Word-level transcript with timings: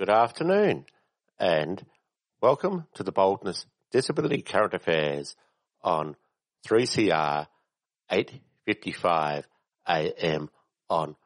Good 0.00 0.08
afternoon, 0.08 0.86
and 1.38 1.84
welcome 2.40 2.86
to 2.94 3.02
the 3.02 3.12
Boldness 3.12 3.66
Disability 3.90 4.40
Current 4.40 4.72
Affairs 4.72 5.36
on 5.82 6.16
3CR 6.66 7.46
8:55 8.10 9.44
a.m. 9.86 10.48
on 10.88 11.16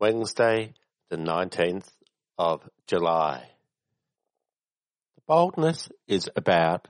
Wednesday, 0.00 0.74
the 1.10 1.16
19th 1.16 1.86
of 2.36 2.68
July. 2.88 3.50
The 5.14 5.22
boldness 5.28 5.88
is 6.08 6.28
about 6.34 6.88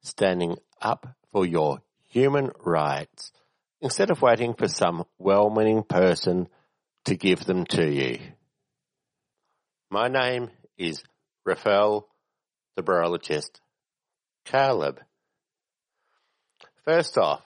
standing 0.00 0.56
up 0.80 1.14
for 1.30 1.44
your 1.44 1.82
human 2.08 2.52
rights 2.64 3.32
instead 3.82 4.10
of 4.10 4.22
waiting 4.22 4.54
for 4.54 4.66
some 4.66 5.04
well-meaning 5.18 5.82
person 5.82 6.48
to 7.04 7.16
give 7.16 7.44
them 7.44 7.66
to 7.66 7.86
you. 7.86 8.18
My 9.90 10.08
name 10.08 10.48
is 10.78 11.02
Raphael 11.44 12.08
the 12.76 12.82
Virologist. 12.82 13.60
Caleb. 14.44 15.00
First 16.84 17.18
off, 17.18 17.42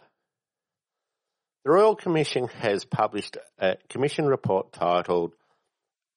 the 1.65 1.71
Royal 1.71 1.97
Commission 1.97 2.49
has 2.49 2.85
published 2.85 3.37
a 3.59 3.77
commission 3.89 4.27
report 4.27 4.73
titled 4.73 5.35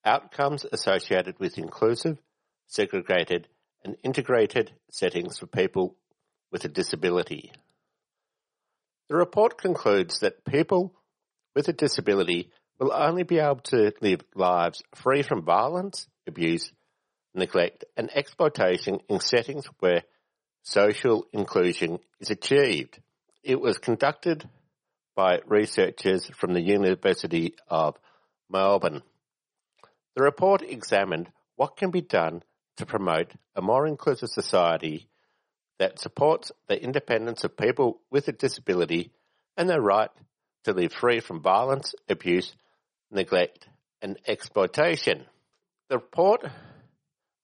Outcomes 0.06 0.66
Associated 0.72 1.40
with 1.40 1.58
Inclusive, 1.58 2.18
Segregated 2.68 3.48
and 3.84 3.96
Integrated 4.04 4.72
Settings 4.90 5.38
for 5.38 5.48
People 5.48 5.96
with 6.52 6.66
a 6.66 6.70
Disability. 6.70 7.52
The 9.10 9.16
report 9.16 9.58
concludes 9.58 10.20
that 10.20 10.44
people 10.44 10.94
with 11.56 11.68
a 11.68 11.74
disability 11.74 12.52
will 12.80 12.92
only 12.92 13.24
be 13.24 13.40
able 13.40 13.62
to 13.66 13.94
live 14.02 14.22
lives 14.36 14.82
free 14.96 15.22
from 15.22 15.44
violence, 15.44 16.08
abuse, 16.28 16.72
neglect 17.34 17.86
and 17.98 18.10
exploitation 18.16 19.00
in 19.10 19.20
settings 19.20 19.66
where 19.80 20.04
social 20.62 21.26
inclusion 21.34 22.00
is 22.20 22.30
achieved. 22.30 23.00
It 23.44 23.60
was 23.60 23.78
conducted 23.78 24.48
by 25.16 25.40
researchers 25.46 26.28
from 26.36 26.54
the 26.54 26.62
University 26.62 27.56
of 27.68 27.98
Melbourne. 28.50 29.04
The 30.16 30.24
report 30.24 30.62
examined 30.62 31.30
what 31.56 31.78
can 31.78 31.92
be 31.92 32.02
done 32.02 32.44
to 32.78 32.86
promote 32.86 33.32
a 33.56 33.62
more 33.62 33.86
inclusive 33.86 34.30
society 34.30 35.08
that 35.80 36.00
supports 36.00 36.52
the 36.68 36.82
independence 36.82 37.44
of 37.44 37.58
people 37.58 38.00
with 38.10 38.28
a 38.28 38.32
disability 38.32 39.12
and 39.58 39.70
their 39.70 39.82
right 39.82 40.10
to 40.64 40.74
live 40.74 40.94
free 40.94 41.20
from 41.20 41.42
violence, 41.42 41.94
abuse, 42.08 42.54
neglect 43.12 43.68
and 44.02 44.18
exploitation. 44.28 45.26
The 45.90 45.98
report 45.98 46.46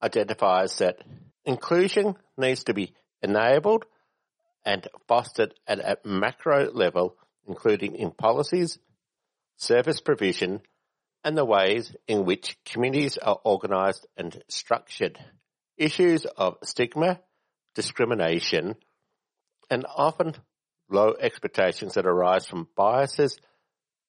identifies 0.02 0.78
that 0.78 0.98
inclusion 1.44 2.16
needs 2.36 2.64
to 2.64 2.74
be 2.74 2.94
enabled 3.22 3.84
and 4.64 4.86
fostered 5.08 5.54
at 5.66 5.78
a 5.78 5.98
macro 6.04 6.70
level, 6.72 7.16
including 7.46 7.96
in 7.96 8.10
policies, 8.10 8.78
service 9.56 10.00
provision, 10.00 10.60
and 11.24 11.36
the 11.36 11.44
ways 11.44 11.94
in 12.08 12.24
which 12.24 12.56
communities 12.64 13.18
are 13.18 13.38
organised 13.44 14.06
and 14.16 14.42
structured. 14.48 15.18
Issues 15.76 16.24
of 16.24 16.56
stigma, 16.62 17.20
discrimination, 17.74 18.74
and 19.70 19.86
often 19.94 20.34
low 20.90 21.14
expectations 21.18 21.94
that 21.94 22.06
arise 22.06 22.46
from 22.46 22.68
biases 22.76 23.38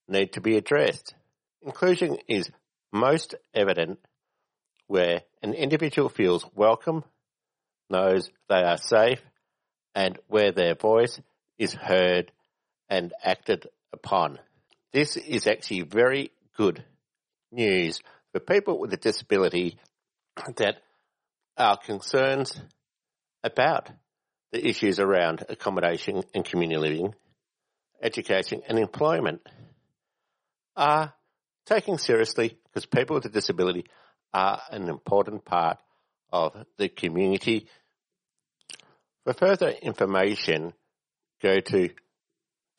need 0.07 0.33
to 0.33 0.41
be 0.41 0.57
addressed. 0.57 1.13
Inclusion 1.61 2.17
is 2.27 2.49
most 2.91 3.35
evident 3.53 3.99
where 4.91 5.21
an 5.41 5.53
individual 5.53 6.09
feels 6.09 6.45
welcome, 6.53 7.05
knows 7.89 8.29
they 8.49 8.61
are 8.61 8.75
safe, 8.75 9.21
and 9.95 10.19
where 10.27 10.51
their 10.51 10.75
voice 10.75 11.17
is 11.57 11.73
heard 11.73 12.29
and 12.89 13.13
acted 13.23 13.69
upon. 13.93 14.37
This 14.91 15.15
is 15.15 15.47
actually 15.47 15.83
very 15.83 16.31
good 16.57 16.83
news 17.53 18.01
for 18.33 18.41
people 18.41 18.79
with 18.79 18.91
a 18.91 18.97
disability 18.97 19.77
that 20.57 20.81
are 21.57 21.77
concerns 21.77 22.61
about 23.45 23.89
the 24.51 24.67
issues 24.67 24.99
around 24.99 25.45
accommodation 25.47 26.21
and 26.35 26.43
community 26.43 26.81
living, 26.81 27.15
education 28.03 28.61
and 28.67 28.77
employment 28.77 29.39
are 30.75 31.13
taken 31.65 31.97
seriously 31.97 32.57
because 32.65 32.85
people 32.85 33.13
with 33.13 33.25
a 33.25 33.29
disability 33.29 33.85
are 34.33 34.61
an 34.71 34.89
important 34.89 35.45
part 35.45 35.77
of 36.31 36.55
the 36.77 36.89
community. 36.89 37.67
For 39.23 39.33
further 39.33 39.69
information, 39.69 40.73
go 41.41 41.59
to 41.59 41.89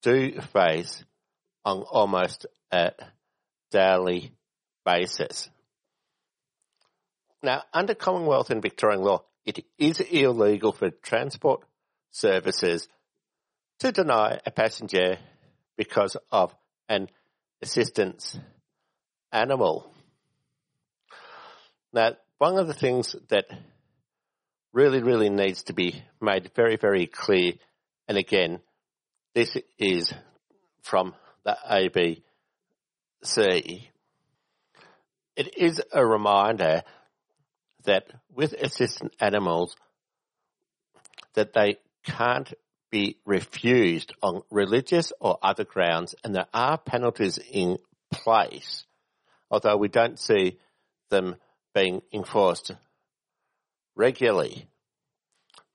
do 0.00 0.40
face 0.40 1.04
on 1.62 1.82
almost 1.82 2.46
a 2.72 2.92
daily 3.70 4.32
basis. 4.86 5.50
Now, 7.42 7.64
under 7.74 7.94
Commonwealth 7.94 8.48
and 8.48 8.62
Victorian 8.62 9.02
law, 9.02 9.24
it 9.44 9.62
is 9.76 10.00
illegal 10.00 10.72
for 10.72 10.90
transport 10.90 11.60
services 12.12 12.88
to 13.80 13.92
deny 13.92 14.40
a 14.46 14.50
passenger 14.50 15.18
because 15.76 16.16
of 16.30 16.54
an 16.88 17.08
assistance 17.62 18.38
animal. 19.32 19.92
Now, 21.92 22.12
one 22.38 22.58
of 22.58 22.66
the 22.66 22.74
things 22.74 23.16
that 23.28 23.46
really, 24.72 25.02
really 25.02 25.30
needs 25.30 25.64
to 25.64 25.72
be 25.72 26.02
made 26.20 26.50
very, 26.54 26.76
very 26.76 27.06
clear, 27.06 27.52
and 28.08 28.18
again, 28.18 28.60
this 29.34 29.56
is 29.78 30.12
from 30.82 31.14
the 31.44 31.56
ABC, 31.70 32.22
it 35.36 35.56
is 35.56 35.80
a 35.92 36.04
reminder 36.04 36.82
that 37.84 38.10
with 38.34 38.52
assistant 38.52 39.14
animals, 39.20 39.76
that 41.34 41.52
they 41.52 41.76
can't 42.04 42.52
be 42.96 43.18
refused 43.26 44.14
on 44.22 44.42
religious 44.50 45.12
or 45.20 45.38
other 45.42 45.64
grounds, 45.64 46.14
and 46.24 46.34
there 46.34 46.46
are 46.54 46.78
penalties 46.78 47.38
in 47.50 47.76
place, 48.10 48.86
although 49.50 49.76
we 49.76 49.88
don't 49.88 50.18
see 50.18 50.58
them 51.10 51.36
being 51.74 52.00
enforced 52.10 52.72
regularly. 53.96 54.66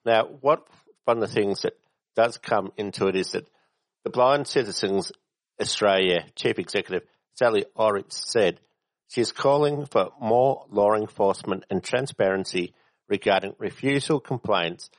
Now, 0.03 0.25
what 0.25 0.67
one 1.05 1.21
of 1.21 1.29
the 1.29 1.33
things 1.33 1.61
that 1.61 1.73
does 2.15 2.39
come 2.39 2.71
into 2.75 3.05
it 3.07 3.15
is 3.15 3.33
that 3.33 3.47
the 4.03 4.09
Blind 4.09 4.47
Citizens 4.47 5.11
Australia 5.59 6.25
Chief 6.35 6.57
Executive 6.57 7.07
Sally 7.35 7.65
Aurisch, 7.77 8.05
said 8.09 8.59
she 9.09 9.21
is 9.21 9.31
calling 9.31 9.85
for 9.85 10.09
more 10.19 10.65
law 10.71 10.95
enforcement 10.95 11.65
and 11.69 11.83
transparency 11.83 12.73
regarding 13.07 13.53
refusal 13.59 14.19
complaints 14.19 14.89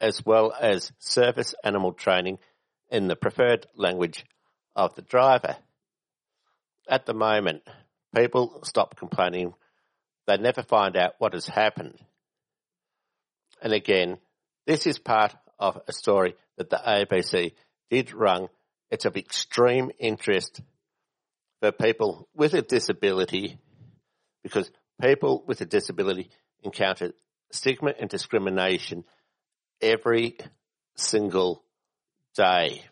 as 0.00 0.24
well 0.24 0.52
as 0.58 0.92
service 0.98 1.54
animal 1.64 1.92
training 1.92 2.38
in 2.90 3.08
the 3.08 3.16
preferred 3.16 3.66
language 3.74 4.24
of 4.74 4.94
the 4.94 5.02
driver. 5.02 5.56
At 6.88 7.06
the 7.06 7.14
moment, 7.14 7.62
people 8.14 8.60
stop 8.64 8.96
complaining. 8.96 9.54
They 10.26 10.36
never 10.36 10.62
find 10.62 10.96
out 10.96 11.14
what 11.18 11.34
has 11.34 11.46
happened. 11.46 11.98
And 13.62 13.72
again, 13.72 14.18
this 14.66 14.86
is 14.86 14.98
part 14.98 15.34
of 15.58 15.80
a 15.86 15.92
story 15.92 16.34
that 16.56 16.70
the 16.70 16.76
ABC 16.76 17.52
did 17.90 18.12
run. 18.12 18.48
It's 18.90 19.04
of 19.04 19.16
extreme 19.16 19.90
interest 19.98 20.60
for 21.60 21.72
people 21.72 22.28
with 22.34 22.54
a 22.54 22.62
disability 22.62 23.58
because 24.42 24.70
people 25.00 25.44
with 25.46 25.60
a 25.60 25.66
disability 25.66 26.30
encounter 26.62 27.12
stigma 27.52 27.92
and 27.98 28.08
discrimination 28.08 29.04
every 29.80 30.38
single 30.96 31.62
day. 32.36 32.84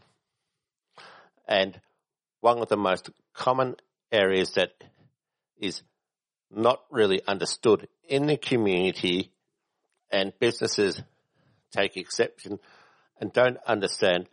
And 1.47 1.81
one 2.41 2.59
of 2.59 2.69
the 2.69 2.77
most 2.77 3.11
common 3.35 3.77
areas 4.13 4.53
that 4.53 4.73
is 5.59 5.83
not 6.51 6.81
really 6.91 7.21
understood 7.27 7.89
in 8.09 8.27
the 8.27 8.37
community 8.37 9.33
and 10.11 10.33
businesses 10.39 11.03
take 11.73 11.97
exception 11.97 12.59
and 13.21 13.33
don't 13.33 13.59
understand 13.67 14.29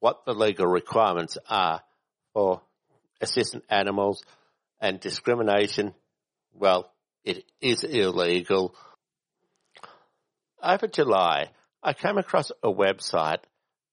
what 0.00 0.24
the 0.24 0.34
legal 0.34 0.66
requirements 0.66 1.38
are 1.48 1.82
for 2.32 2.62
assistant 3.20 3.64
animals 3.68 4.22
and 4.80 5.00
discrimination. 5.00 5.94
Well, 6.52 6.92
it 7.24 7.44
is 7.60 7.84
illegal. 7.84 8.74
Over 10.62 10.88
July, 10.88 11.50
I 11.82 11.92
came 11.92 12.16
across 12.18 12.50
a 12.62 12.72
website 12.72 13.42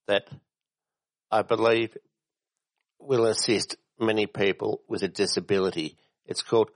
that 0.07 0.27
I 1.31 1.41
believe 1.43 1.95
will 2.99 3.25
assist 3.25 3.77
many 3.99 4.27
people 4.27 4.81
with 4.87 5.03
a 5.03 5.07
disability. 5.07 5.97
It's 6.25 6.41
called 6.41 6.71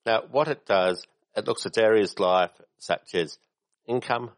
Now, 0.05 0.23
what 0.31 0.49
it 0.49 0.67
does, 0.67 1.07
it 1.37 1.47
looks 1.47 1.65
at 1.67 1.79
areas 1.79 2.19
life 2.19 2.51
such 2.79 3.15
as 3.15 3.39
income 3.87 4.33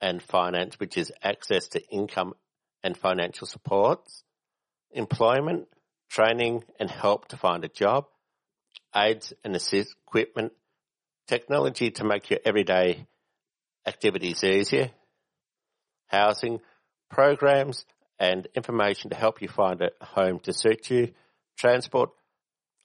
and 0.00 0.22
finance, 0.22 0.80
which 0.80 0.98
is 0.98 1.12
access 1.22 1.68
to 1.68 1.80
income 1.90 2.34
and 2.82 2.96
financial 2.96 3.46
supports, 3.46 4.24
employment, 4.90 5.68
training 6.14 6.62
and 6.78 6.88
help 6.88 7.26
to 7.26 7.36
find 7.36 7.64
a 7.64 7.68
job, 7.68 8.06
aids 8.94 9.32
and 9.42 9.56
assist 9.56 9.96
equipment, 10.06 10.52
technology 11.26 11.90
to 11.90 12.04
make 12.04 12.30
your 12.30 12.38
everyday 12.44 13.04
activities 13.84 14.44
easier, 14.44 14.90
housing, 16.06 16.60
programs 17.10 17.84
and 18.20 18.46
information 18.54 19.10
to 19.10 19.16
help 19.16 19.42
you 19.42 19.48
find 19.48 19.82
a 19.82 19.90
home 20.04 20.38
to 20.38 20.52
suit 20.52 20.88
you, 20.88 21.12
transport, 21.58 22.10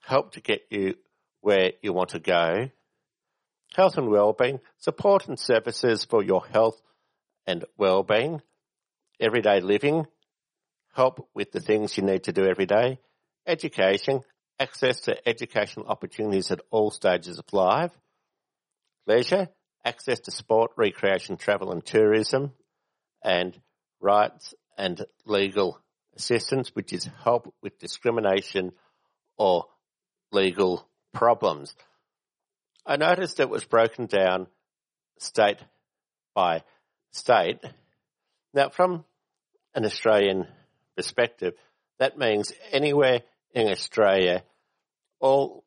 help 0.04 0.32
to 0.32 0.40
get 0.40 0.62
you 0.70 0.96
where 1.40 1.72
you 1.82 1.92
want 1.92 2.10
to 2.10 2.18
go, 2.18 2.68
health 3.76 3.96
and 3.96 4.10
well-being, 4.10 4.58
support 4.78 5.28
and 5.28 5.38
services 5.38 6.04
for 6.04 6.20
your 6.20 6.44
health 6.46 6.80
and 7.46 7.64
well-being, 7.78 8.42
everyday 9.20 9.60
living, 9.60 10.04
help 10.94 11.28
with 11.32 11.52
the 11.52 11.60
things 11.60 11.96
you 11.96 12.02
need 12.02 12.24
to 12.24 12.32
do 12.32 12.44
every 12.44 12.66
day, 12.66 12.98
education, 13.46 14.20
access 14.58 15.00
to 15.02 15.28
educational 15.28 15.86
opportunities 15.86 16.50
at 16.50 16.60
all 16.70 16.90
stages 16.90 17.38
of 17.38 17.44
life, 17.52 17.92
leisure, 19.06 19.48
access 19.84 20.20
to 20.20 20.30
sport, 20.30 20.72
recreation, 20.76 21.36
travel 21.36 21.72
and 21.72 21.84
tourism, 21.84 22.52
and 23.24 23.58
rights 24.00 24.54
and 24.76 25.04
legal 25.26 25.78
assistance, 26.16 26.70
which 26.74 26.92
is 26.92 27.08
help 27.24 27.52
with 27.62 27.78
discrimination 27.78 28.72
or 29.36 29.64
legal 30.32 30.86
problems. 31.12 31.74
I 32.86 32.96
noticed 32.96 33.40
it 33.40 33.48
was 33.48 33.64
broken 33.64 34.06
down 34.06 34.46
state 35.18 35.58
by 36.34 36.62
state. 37.12 37.60
Now, 38.54 38.70
from 38.70 39.04
an 39.74 39.84
Australian 39.84 40.46
perspective, 40.96 41.54
that 42.00 42.18
means 42.18 42.52
anywhere 42.72 43.20
in 43.54 43.68
Australia, 43.68 44.42
all 45.20 45.62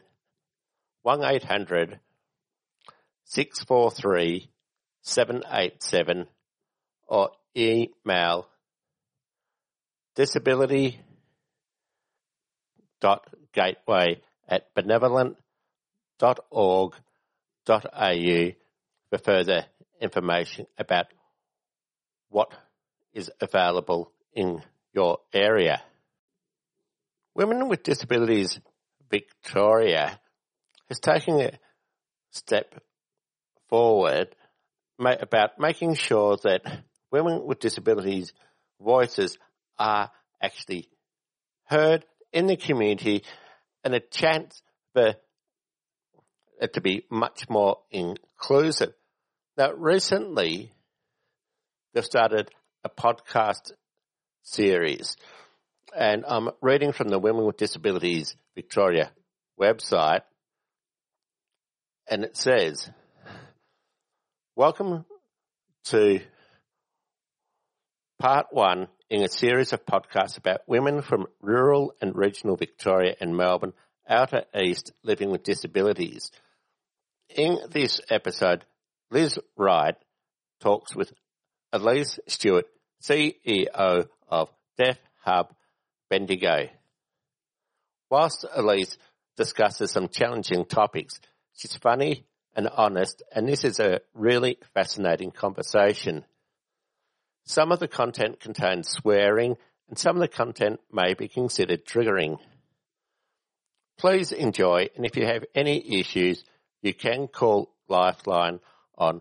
1800 1.02 1.98
643 3.24 4.48
787 5.02 6.26
or 7.06 7.30
email 7.56 8.48
disability 10.14 10.98
dot 13.00 13.26
gateway 13.52 14.20
at 14.48 14.72
benevolent 14.74 15.36
dot 16.18 16.40
org 16.50 16.94
dot 17.66 17.86
au 17.92 18.50
for 19.10 19.18
further 19.18 19.66
information 20.00 20.66
about 20.78 21.06
what 22.30 22.52
is 23.12 23.30
available 23.40 24.10
in 24.32 24.62
your 24.92 25.18
area. 25.32 25.82
Women 27.34 27.68
with 27.68 27.82
Disabilities 27.82 28.60
Victoria 29.10 30.18
has 30.88 30.98
taken 31.00 31.40
a 31.40 31.52
step 32.30 32.74
forward 33.74 34.28
about 35.00 35.58
making 35.58 35.94
sure 35.96 36.36
that 36.44 36.62
women 37.10 37.44
with 37.44 37.58
disabilities 37.58 38.32
voices 38.80 39.36
are 39.76 40.12
actually 40.40 40.88
heard 41.64 42.04
in 42.32 42.46
the 42.46 42.56
community 42.56 43.24
and 43.82 43.92
a 43.92 43.98
chance 43.98 44.62
for 44.92 45.16
it 46.60 46.72
to 46.74 46.80
be 46.80 47.04
much 47.10 47.48
more 47.48 47.78
inclusive. 47.90 48.92
Now, 49.58 49.72
recently, 49.72 50.70
they've 51.94 52.04
started 52.04 52.52
a 52.84 52.88
podcast 52.88 53.72
series, 54.44 55.16
and 55.96 56.24
I'm 56.28 56.50
reading 56.62 56.92
from 56.92 57.08
the 57.08 57.18
Women 57.18 57.44
with 57.44 57.56
Disabilities 57.56 58.36
Victoria 58.54 59.10
website, 59.60 60.22
and 62.08 62.22
it 62.22 62.36
says, 62.36 62.88
Welcome 64.56 65.04
to 65.86 66.20
part 68.20 68.46
one 68.52 68.86
in 69.10 69.24
a 69.24 69.28
series 69.28 69.72
of 69.72 69.84
podcasts 69.84 70.38
about 70.38 70.60
women 70.68 71.02
from 71.02 71.26
rural 71.42 71.92
and 72.00 72.14
regional 72.14 72.54
Victoria 72.54 73.16
and 73.20 73.36
Melbourne, 73.36 73.72
outer 74.08 74.44
east, 74.56 74.92
living 75.02 75.32
with 75.32 75.42
disabilities. 75.42 76.30
In 77.34 77.58
this 77.72 78.00
episode, 78.08 78.64
Liz 79.10 79.40
Wright 79.56 79.96
talks 80.60 80.94
with 80.94 81.12
Elise 81.72 82.20
Stewart, 82.28 82.66
CEO 83.02 84.06
of 84.28 84.50
Deaf 84.78 84.98
Hub 85.24 85.52
Bendigo. 86.08 86.68
Whilst 88.08 88.46
Elise 88.54 88.96
discusses 89.36 89.90
some 89.90 90.06
challenging 90.06 90.64
topics, 90.64 91.18
she's 91.56 91.74
funny 91.74 92.24
and 92.54 92.68
honest, 92.68 93.22
and 93.34 93.48
this 93.48 93.64
is 93.64 93.80
a 93.80 94.00
really 94.14 94.58
fascinating 94.74 95.30
conversation. 95.30 96.26
Some 97.44 97.72
of 97.72 97.80
the 97.80 97.88
content 97.88 98.40
contains 98.40 98.88
swearing, 98.88 99.56
and 99.88 99.98
some 99.98 100.16
of 100.16 100.20
the 100.20 100.28
content 100.28 100.80
may 100.92 101.14
be 101.14 101.28
considered 101.28 101.84
triggering. 101.84 102.38
Please 103.98 104.32
enjoy, 104.32 104.88
and 104.96 105.04
if 105.04 105.16
you 105.16 105.26
have 105.26 105.44
any 105.54 106.00
issues, 106.00 106.42
you 106.82 106.94
can 106.94 107.28
call 107.28 107.74
Lifeline 107.88 108.60
on 108.96 109.20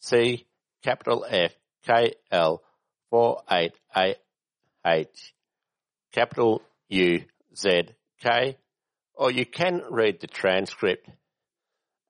C 0.00 0.46
capital 0.82 1.26
F 1.28 1.52
K 1.86 2.14
L 2.30 2.62
four 3.10 3.42
eight 3.50 3.74
eight 3.96 4.16
H 4.86 5.34
capital 6.12 6.62
U 6.88 7.24
Z 7.56 7.82
K 8.22 8.56
or 9.14 9.30
you 9.30 9.44
can 9.44 9.82
read 9.90 10.20
the 10.20 10.26
transcript 10.26 11.08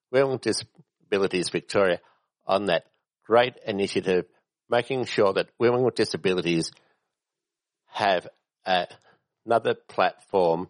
Women 0.09 0.31
with 0.31 0.41
Disabilities 0.43 1.49
Victoria 1.49 1.99
on 2.47 2.67
that 2.67 2.85
great 3.25 3.55
initiative, 3.67 4.23
making 4.69 5.03
sure 5.03 5.33
that 5.33 5.49
women 5.59 5.83
with 5.83 5.95
disabilities 5.95 6.71
have 7.87 8.25
a, 8.65 8.87
another 9.45 9.73
platform 9.73 10.69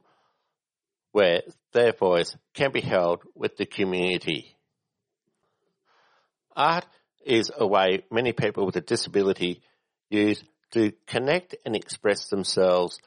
where 1.12 1.44
their 1.72 1.94
voice 1.94 2.36
can 2.56 2.72
be 2.72 2.82
held 2.82 3.22
with 3.36 3.58
the 3.58 3.68
community. 3.68 4.56
Art 6.56 6.88
is 7.26 7.52
a 7.56 7.66
way 7.66 8.04
many 8.12 8.34
people 8.34 8.66
with 8.66 8.76
a 8.76 8.82
disability 8.82 9.62
use 10.10 10.44
to 10.72 10.92
connect 11.08 11.56
and 11.66 11.76
express 11.76 12.28
themselves 12.30 13.00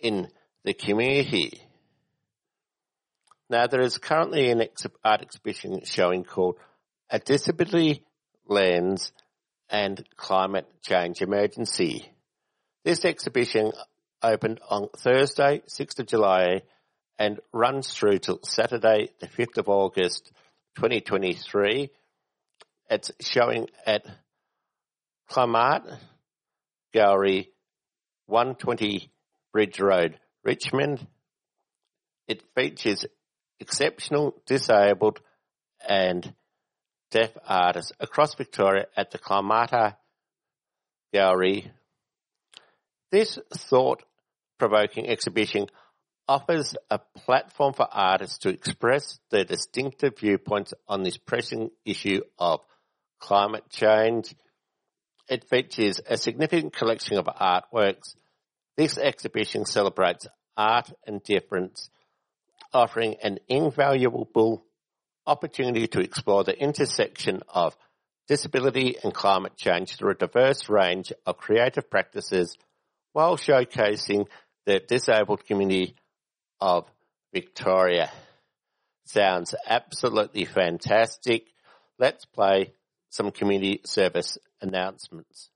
in 0.00 0.28
the 0.64 0.74
community. 0.74 1.62
Now, 3.50 3.66
there 3.66 3.82
is 3.82 3.98
currently 3.98 4.50
an 4.50 4.66
art 5.04 5.20
exhibition 5.20 5.82
showing 5.84 6.24
called 6.24 6.56
A 7.10 7.18
Disability 7.18 8.04
Lens 8.46 9.12
and 9.68 10.04
Climate 10.16 10.66
Change 10.82 11.20
Emergency. 11.20 12.10
This 12.84 13.04
exhibition 13.04 13.72
opened 14.22 14.60
on 14.68 14.88
Thursday, 14.96 15.62
6th 15.68 15.98
of 15.98 16.06
July, 16.06 16.62
and 17.18 17.40
runs 17.52 17.92
through 17.92 18.18
till 18.18 18.40
Saturday, 18.42 19.10
the 19.20 19.26
5th 19.26 19.58
of 19.58 19.68
August, 19.68 20.32
2023. 20.76 21.90
It's 22.92 23.10
showing 23.22 23.68
at 23.86 24.04
Climarte 25.30 25.98
Gallery, 26.92 27.48
120 28.26 29.10
Bridge 29.50 29.80
Road, 29.80 30.18
Richmond. 30.44 31.06
It 32.28 32.42
features 32.54 33.06
exceptional 33.58 34.34
disabled 34.44 35.20
and 35.88 36.34
deaf 37.10 37.30
artists 37.48 37.92
across 37.98 38.34
Victoria 38.34 38.88
at 38.94 39.10
the 39.10 39.16
Climarte 39.16 39.96
Gallery. 41.14 41.72
This 43.10 43.38
thought-provoking 43.54 45.08
exhibition 45.08 45.68
offers 46.28 46.74
a 46.90 46.98
platform 46.98 47.72
for 47.72 47.88
artists 47.90 48.36
to 48.40 48.50
express 48.50 49.18
their 49.30 49.44
distinctive 49.44 50.18
viewpoints 50.18 50.74
on 50.86 51.02
this 51.02 51.16
pressing 51.16 51.70
issue 51.86 52.20
of 52.38 52.60
climate 53.22 53.64
change 53.70 54.34
it 55.28 55.48
features 55.48 56.00
a 56.06 56.18
significant 56.18 56.74
collection 56.74 57.16
of 57.16 57.24
artworks. 57.24 58.16
This 58.76 58.98
exhibition 58.98 59.64
celebrates 59.64 60.26
art 60.56 60.92
and 61.06 61.22
difference, 61.22 61.88
offering 62.72 63.16
an 63.22 63.38
invaluable 63.48 64.64
opportunity 65.26 65.86
to 65.86 66.00
explore 66.00 66.44
the 66.44 66.58
intersection 66.58 67.42
of 67.48 67.76
disability 68.28 68.96
and 69.02 69.14
climate 69.14 69.56
change 69.56 69.96
through 69.96 70.10
a 70.10 70.14
diverse 70.16 70.68
range 70.68 71.12
of 71.24 71.38
creative 71.38 71.88
practices 71.88 72.56
while 73.12 73.36
showcasing 73.36 74.26
the 74.66 74.80
disabled 74.80 75.44
community 75.46 75.94
of 76.60 76.84
Victoria. 77.32 78.10
Sounds 79.04 79.54
absolutely 79.66 80.44
fantastic. 80.44 81.46
Let's 81.98 82.24
play 82.24 82.74
some 83.12 83.30
community 83.30 83.82
service 83.84 84.38
announcements. 84.62 85.50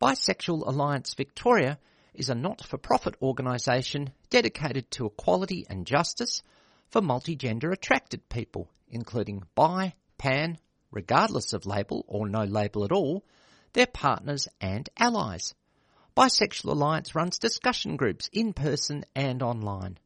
Bisexual 0.00 0.66
Alliance 0.66 1.14
Victoria 1.14 1.78
is 2.12 2.28
a 2.28 2.34
not-for-profit 2.34 3.14
organisation 3.22 4.10
dedicated 4.28 4.90
to 4.90 5.06
equality 5.06 5.64
and 5.70 5.86
justice 5.86 6.42
for 6.90 7.00
multigender 7.00 7.72
attracted 7.72 8.28
people, 8.28 8.70
including 8.90 9.42
bi, 9.54 9.94
pan, 10.18 10.58
regardless 10.90 11.54
of 11.54 11.64
label 11.64 12.04
or 12.06 12.28
no 12.28 12.44
label 12.44 12.84
at 12.84 12.92
all, 12.92 13.24
their 13.72 13.86
partners 13.86 14.46
and 14.60 14.90
allies. 14.98 15.54
Bisexual 16.14 16.72
Alliance 16.72 17.14
runs 17.14 17.38
discussion 17.38 17.96
groups 17.96 18.28
in 18.30 18.52
person 18.52 19.04
and 19.16 19.42
online. 19.42 19.96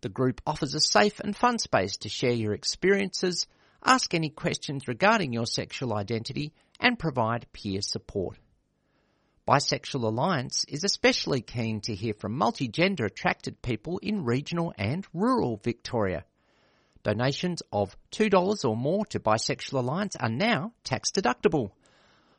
The 0.00 0.08
group 0.08 0.40
offers 0.46 0.74
a 0.74 0.80
safe 0.80 1.20
and 1.20 1.36
fun 1.36 1.58
space 1.58 1.98
to 1.98 2.08
share 2.08 2.32
your 2.32 2.54
experiences, 2.54 3.46
ask 3.84 4.14
any 4.14 4.30
questions 4.30 4.88
regarding 4.88 5.32
your 5.32 5.46
sexual 5.46 5.94
identity, 5.94 6.52
and 6.80 6.98
provide 6.98 7.46
peer 7.52 7.80
support. 7.82 8.38
Bisexual 9.46 10.02
Alliance 10.04 10.64
is 10.68 10.84
especially 10.84 11.40
keen 11.40 11.80
to 11.80 11.94
hear 11.94 12.12
from 12.12 12.38
multigender 12.38 13.06
attracted 13.06 13.62
people 13.62 13.98
in 13.98 14.24
regional 14.24 14.74
and 14.76 15.06
rural 15.14 15.56
Victoria. 15.56 16.24
Donations 17.02 17.62
of 17.72 17.96
$2 18.12 18.68
or 18.68 18.76
more 18.76 19.06
to 19.06 19.20
Bisexual 19.20 19.78
Alliance 19.78 20.16
are 20.16 20.28
now 20.28 20.72
tax 20.84 21.10
deductible. 21.10 21.70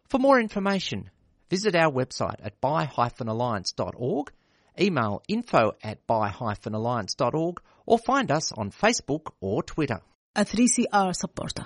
For 0.08 0.20
more 0.20 0.40
information, 0.40 1.10
visit 1.50 1.76
our 1.76 1.92
website 1.92 2.40
at 2.44 2.62
bi-alliance.org, 2.62 4.32
email 4.80 5.24
info 5.28 5.72
at 5.82 6.06
bi-alliance.org 6.06 7.62
or 7.88 7.98
find 7.98 8.32
us 8.32 8.52
on 8.52 8.70
Facebook 8.70 9.32
or 9.42 9.64
Twitter 9.64 10.02
a 10.40 10.46
3CR 10.46 11.14
supporter. 11.14 11.66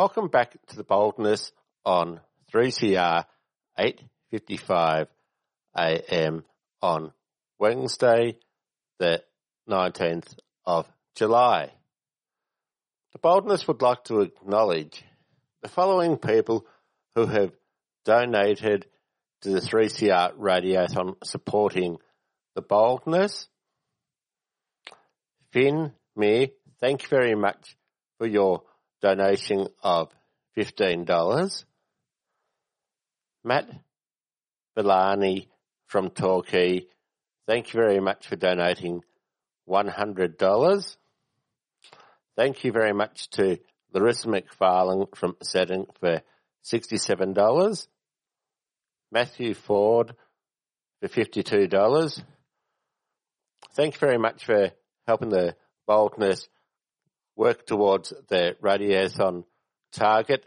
Welcome 0.00 0.28
back 0.28 0.56
to 0.68 0.76
the 0.76 0.82
boldness 0.82 1.52
on 1.84 2.22
3CR 2.54 3.26
8:55 3.78 5.08
a.m. 5.76 6.44
on 6.80 7.12
Wednesday, 7.58 8.38
the 8.98 9.22
19th 9.68 10.38
of 10.64 10.90
July. 11.16 11.74
The 13.12 13.18
boldness 13.18 13.68
would 13.68 13.82
like 13.82 14.04
to 14.04 14.20
acknowledge 14.20 15.04
the 15.60 15.68
following 15.68 16.16
people 16.16 16.64
who 17.14 17.26
have 17.26 17.52
donated 18.06 18.86
to 19.42 19.50
the 19.50 19.60
3CR 19.60 20.32
Radiothon 20.32 21.16
supporting 21.24 21.98
the 22.54 22.62
boldness. 22.62 23.48
Finn 25.52 25.92
Me, 26.16 26.52
thank 26.80 27.02
you 27.02 27.08
very 27.10 27.34
much 27.34 27.76
for 28.16 28.26
your 28.26 28.62
donation 29.00 29.68
of 29.82 30.10
$15. 30.56 31.64
Matt 33.44 33.68
Villani 34.76 35.48
from 35.86 36.10
Torquay, 36.10 36.86
thank 37.46 37.72
you 37.72 37.80
very 37.80 38.00
much 38.00 38.26
for 38.26 38.36
donating 38.36 39.02
$100. 39.68 40.96
Thank 42.36 42.64
you 42.64 42.72
very 42.72 42.92
much 42.92 43.30
to 43.30 43.58
Larissa 43.92 44.28
McFarlane 44.28 45.14
from 45.16 45.36
Seddon 45.42 45.86
for 45.98 46.22
$67. 46.64 47.86
Matthew 49.12 49.54
Ford 49.54 50.14
for 51.00 51.08
$52. 51.08 52.22
Thank 53.72 53.94
you 53.94 54.00
very 54.00 54.18
much 54.18 54.44
for 54.44 54.70
helping 55.06 55.30
the 55.30 55.56
boldness 55.86 56.48
work 57.40 57.66
towards 57.66 58.12
the 58.28 58.54
radiothon 58.62 59.42
target. 59.92 60.44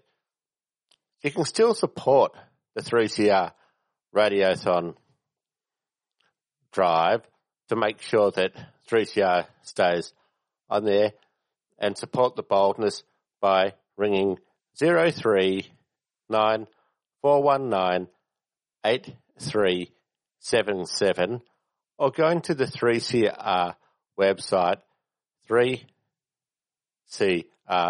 You 1.24 1.32
can 1.32 1.44
still 1.44 1.74
support 1.74 2.34
the 2.76 2.84
3CR 2.84 3.52
radiothon 4.16 4.94
drive 6.72 7.24
to 7.70 7.76
make 7.76 8.00
sure 8.00 8.30
that 8.30 8.52
3CR 8.88 9.48
stays 9.64 10.14
on 10.70 10.86
there 10.86 11.14
and 11.80 11.98
support 11.98 12.36
the 12.36 12.44
boldness 12.44 13.02
by 13.42 13.74
ringing 13.98 14.38
039 14.80 16.68
419 17.24 18.08
8377 18.86 21.42
or 21.98 22.12
going 22.12 22.42
to 22.42 22.54
the 22.54 22.66
3CR 22.66 23.76
website 24.20 24.78
3cr.org.au 27.14 27.90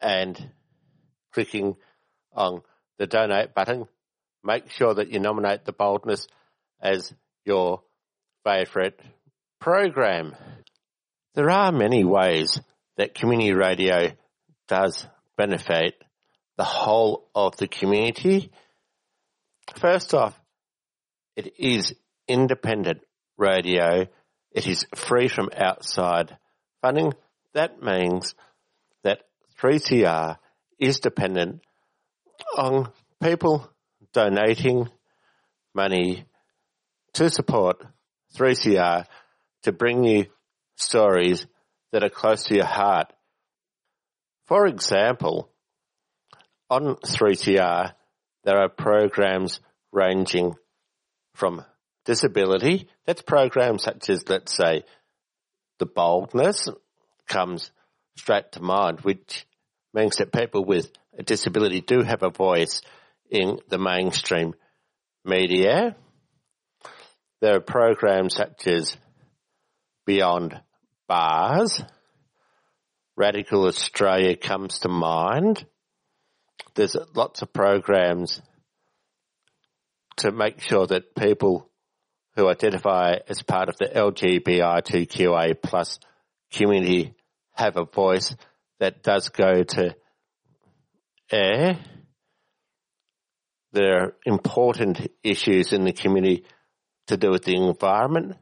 and 0.00 0.50
clicking 1.32 1.76
on 2.32 2.62
the 2.98 3.06
donate 3.06 3.54
button. 3.54 3.86
Make 4.44 4.70
sure 4.70 4.94
that 4.94 5.10
you 5.10 5.18
nominate 5.18 5.64
the 5.64 5.72
boldness 5.72 6.26
as 6.80 7.12
your 7.44 7.82
favourite 8.44 8.98
program. 9.60 10.34
There 11.34 11.50
are 11.50 11.72
many 11.72 12.04
ways 12.04 12.60
that 12.96 13.14
community 13.14 13.52
radio 13.52 14.12
does 14.68 15.06
benefit 15.36 16.02
the 16.56 16.64
whole 16.64 17.28
of 17.34 17.56
the 17.56 17.68
community. 17.68 18.50
First 19.76 20.14
off, 20.14 20.38
it 21.36 21.54
is 21.58 21.94
independent 22.26 23.00
radio. 23.36 24.06
It 24.52 24.66
is 24.66 24.86
free 24.94 25.28
from 25.28 25.50
outside 25.56 26.36
funding. 26.82 27.12
That 27.54 27.82
means 27.82 28.34
that 29.04 29.22
3CR 29.60 30.36
is 30.78 31.00
dependent 31.00 31.60
on 32.56 32.92
people 33.22 33.70
donating 34.12 34.88
money 35.74 36.24
to 37.14 37.30
support 37.30 37.84
3CR 38.36 39.06
to 39.62 39.72
bring 39.72 40.04
you 40.04 40.26
stories 40.76 41.46
that 41.92 42.04
are 42.04 42.10
close 42.10 42.44
to 42.44 42.54
your 42.54 42.64
heart. 42.64 43.12
For 44.46 44.66
example, 44.66 45.50
on 46.70 46.96
3CR, 46.96 47.92
there 48.44 48.58
are 48.58 48.68
programs 48.68 49.60
ranging 49.92 50.54
from 51.34 51.64
disability. 52.08 52.88
That's 53.04 53.20
programs 53.20 53.82
such 53.82 54.08
as, 54.08 54.26
let's 54.30 54.56
say, 54.56 54.84
the 55.78 55.84
boldness 55.84 56.66
comes 57.28 57.70
straight 58.16 58.50
to 58.52 58.62
mind, 58.62 59.02
which 59.02 59.46
means 59.92 60.16
that 60.16 60.32
people 60.32 60.64
with 60.64 60.90
a 61.18 61.22
disability 61.22 61.82
do 61.82 62.00
have 62.02 62.22
a 62.22 62.30
voice 62.30 62.80
in 63.30 63.58
the 63.68 63.76
mainstream 63.76 64.54
media. 65.22 65.94
There 67.42 67.56
are 67.56 67.60
programs 67.60 68.36
such 68.36 68.66
as 68.66 68.96
Beyond 70.06 70.58
Bars. 71.08 71.82
Radical 73.16 73.66
Australia 73.66 74.34
comes 74.34 74.78
to 74.78 74.88
mind. 74.88 75.66
There's 76.74 76.96
lots 77.14 77.42
of 77.42 77.52
programs 77.52 78.40
to 80.18 80.32
make 80.32 80.62
sure 80.62 80.86
that 80.86 81.14
people 81.14 81.68
who 82.38 82.48
identify 82.48 83.16
as 83.28 83.42
part 83.42 83.68
of 83.68 83.76
the 83.78 83.86
LGBTQA 83.86 85.60
plus 85.60 85.98
community 86.52 87.12
have 87.54 87.76
a 87.76 87.84
voice 87.84 88.36
that 88.78 89.02
does 89.02 89.28
go 89.30 89.64
to 89.64 89.96
air. 91.32 91.80
There 93.72 94.02
are 94.04 94.16
important 94.24 95.10
issues 95.24 95.72
in 95.72 95.84
the 95.84 95.92
community 95.92 96.44
to 97.08 97.16
do 97.16 97.32
with 97.32 97.42
the 97.42 97.56
environment. 97.56 98.36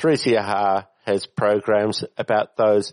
3CR 0.00 0.86
has 1.04 1.26
programs 1.26 2.04
about 2.16 2.56
those 2.56 2.92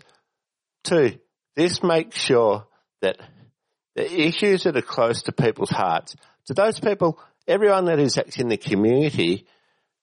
too. 0.84 1.18
This 1.54 1.82
makes 1.82 2.20
sure 2.20 2.66
that 3.00 3.16
the 3.94 4.26
issues 4.26 4.64
that 4.64 4.76
are 4.76 4.82
close 4.82 5.22
to 5.22 5.32
people's 5.32 5.70
hearts, 5.70 6.14
to 6.48 6.52
those 6.52 6.78
people, 6.78 7.18
everyone 7.48 7.86
that 7.86 7.98
is 7.98 8.18
in 8.36 8.48
the 8.48 8.58
community 8.58 9.46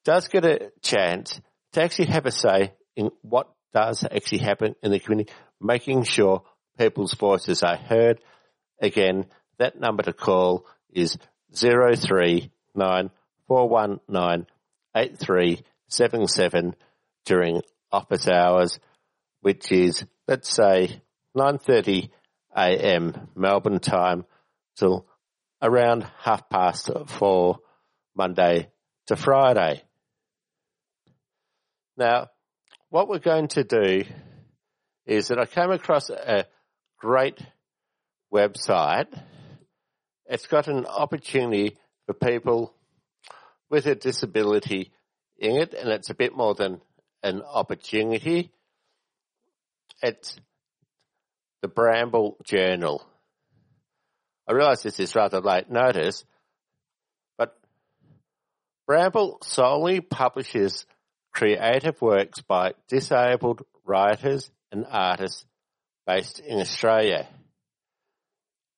does 0.03 0.27
get 0.27 0.45
a 0.45 0.71
chance 0.81 1.39
to 1.73 1.83
actually 1.83 2.07
have 2.07 2.25
a 2.25 2.31
say 2.31 2.73
in 2.95 3.09
what 3.21 3.49
does 3.73 4.03
actually 4.03 4.39
happen 4.39 4.75
in 4.83 4.91
the 4.91 4.99
community, 4.99 5.31
making 5.59 6.03
sure 6.03 6.43
people's 6.77 7.13
voices 7.13 7.63
are 7.63 7.77
heard. 7.77 8.19
Again, 8.81 9.25
that 9.57 9.79
number 9.79 10.03
to 10.03 10.13
call 10.13 10.65
is 10.91 11.17
039 11.53 12.49
419 13.47 14.47
8377 14.95 16.75
during 17.25 17.61
office 17.91 18.27
hours, 18.27 18.79
which 19.41 19.71
is, 19.71 20.05
let's 20.27 20.53
say, 20.53 21.01
9.30 21.35 22.09
a.m. 22.55 23.29
Melbourne 23.35 23.79
time 23.79 24.25
till 24.77 25.07
around 25.61 26.05
half 26.19 26.47
past 26.49 26.91
four 27.07 27.59
Monday 28.15 28.69
to 29.07 29.15
Friday. 29.15 29.81
Now, 31.97 32.29
what 32.89 33.07
we're 33.07 33.19
going 33.19 33.47
to 33.49 33.63
do 33.63 34.03
is 35.05 35.27
that 35.27 35.39
I 35.39 35.45
came 35.45 35.71
across 35.71 36.09
a 36.09 36.45
great 36.99 37.39
website. 38.33 39.07
It's 40.25 40.47
got 40.47 40.67
an 40.67 40.85
opportunity 40.85 41.77
for 42.05 42.13
people 42.13 42.73
with 43.69 43.85
a 43.85 43.95
disability 43.95 44.91
in 45.37 45.57
it, 45.57 45.73
and 45.73 45.89
it's 45.89 46.09
a 46.09 46.15
bit 46.15 46.35
more 46.35 46.55
than 46.55 46.81
an 47.21 47.41
opportunity. 47.41 48.51
It's 50.01 50.39
the 51.61 51.67
Bramble 51.67 52.37
Journal. 52.43 53.05
I 54.47 54.53
realise 54.53 54.83
this 54.83 54.99
is 54.99 55.15
rather 55.15 55.39
late 55.39 55.69
notice, 55.69 56.25
but 57.37 57.55
Bramble 58.87 59.37
solely 59.43 60.01
publishes 60.01 60.85
creative 61.33 62.01
works 62.01 62.41
by 62.41 62.73
disabled 62.87 63.63
writers 63.85 64.51
and 64.71 64.85
artists 64.89 65.45
based 66.05 66.39
in 66.39 66.59
Australia. 66.59 67.27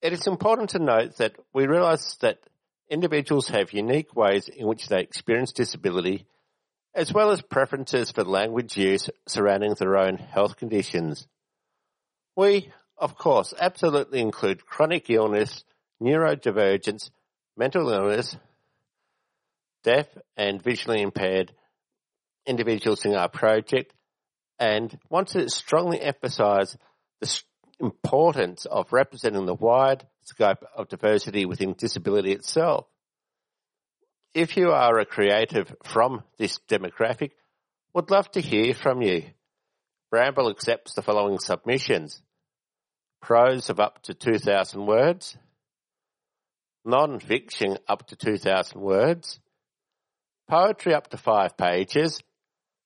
It 0.01 0.13
is 0.13 0.27
important 0.27 0.71
to 0.71 0.79
note 0.79 1.17
that 1.17 1.35
we 1.53 1.67
realise 1.67 2.15
that 2.21 2.39
individuals 2.89 3.47
have 3.49 3.73
unique 3.73 4.15
ways 4.15 4.47
in 4.47 4.67
which 4.67 4.87
they 4.87 5.01
experience 5.01 5.51
disability, 5.51 6.25
as 6.93 7.11
well 7.11 7.31
as 7.31 7.41
preferences 7.41 8.11
for 8.11 8.23
language 8.23 8.77
use 8.77 9.09
surrounding 9.27 9.73
their 9.75 9.97
own 9.97 10.17
health 10.17 10.57
conditions. 10.57 11.27
We, 12.35 12.71
of 12.97 13.17
course, 13.17 13.53
absolutely 13.59 14.19
include 14.21 14.65
chronic 14.65 15.09
illness, 15.09 15.63
neurodivergence, 16.01 17.09
mental 17.57 17.89
illness, 17.89 18.37
deaf 19.83 20.07
and 20.35 20.61
visually 20.61 21.01
impaired 21.01 21.53
individuals 22.45 23.05
in 23.05 23.15
our 23.15 23.29
project 23.29 23.93
and 24.59 24.97
want 25.09 25.29
to 25.29 25.49
strongly 25.49 26.01
emphasise 26.01 26.77
the 27.21 27.41
importance 27.79 28.65
of 28.65 28.91
representing 28.93 29.45
the 29.45 29.53
wide 29.53 30.05
scope 30.23 30.63
of 30.75 30.87
diversity 30.87 31.45
within 31.45 31.73
disability 31.73 32.31
itself. 32.31 32.85
If 34.33 34.57
you 34.57 34.71
are 34.71 34.99
a 34.99 35.05
creative 35.05 35.73
from 35.83 36.23
this 36.37 36.59
demographic, 36.69 37.31
would 37.93 38.11
love 38.11 38.29
to 38.31 38.41
hear 38.41 38.73
from 38.73 39.01
you. 39.01 39.23
Bramble 40.11 40.49
accepts 40.49 40.93
the 40.93 41.01
following 41.01 41.39
submissions. 41.39 42.21
Prose 43.21 43.69
of 43.69 43.79
up 43.79 44.03
to 44.03 44.13
2,000 44.13 44.85
words, 44.85 45.37
non-fiction 46.83 47.77
up 47.87 48.05
to 48.07 48.15
2,000 48.15 48.79
words, 48.79 49.39
poetry 50.49 50.93
up 50.93 51.09
to 51.09 51.17
5 51.17 51.57
pages, 51.57 52.21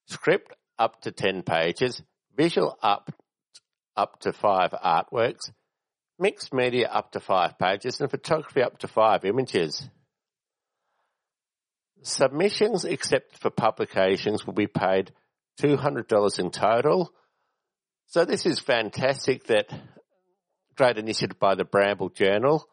script 0.09 0.53
up 0.77 1.01
to 1.01 1.11
10 1.11 1.43
pages, 1.43 2.01
visual 2.35 2.77
up 2.81 3.11
up 3.95 4.19
to 4.21 4.31
five 4.31 4.71
artworks, 4.71 5.51
mixed 6.17 6.53
media 6.53 6.87
up 6.87 7.11
to 7.11 7.19
five 7.19 7.59
pages, 7.59 7.99
and 7.99 8.09
photography 8.09 8.61
up 8.61 8.77
to 8.77 8.87
five 8.87 9.25
images. 9.25 9.89
Submissions 12.01 12.85
except 12.85 13.37
for 13.37 13.49
publications 13.49 14.45
will 14.45 14.53
be 14.53 14.67
paid 14.67 15.11
$200 15.61 16.39
in 16.39 16.49
total. 16.49 17.11
So 18.07 18.23
this 18.23 18.45
is 18.45 18.59
fantastic 18.59 19.47
that 19.47 19.67
great 20.77 20.97
initiative 20.97 21.39
by 21.39 21.55
the 21.55 21.65
Bramble 21.65 22.09
Journal. 22.09 22.65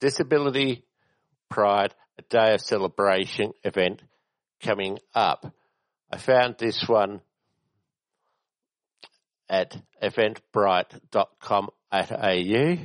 Disability 0.00 0.82
Pride, 1.48 1.94
a 2.18 2.22
day 2.22 2.54
of 2.54 2.60
celebration 2.60 3.52
event 3.62 4.02
coming 4.60 4.98
up. 5.14 5.54
I 6.10 6.18
found 6.18 6.58
this 6.58 6.88
one 6.88 7.20
at 9.48 9.80
eventbrite.com.au. 10.02 12.76